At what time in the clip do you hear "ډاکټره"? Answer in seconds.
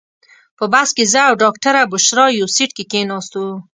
1.43-1.81